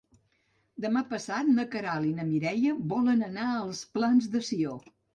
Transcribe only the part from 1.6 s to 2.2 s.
Queralt i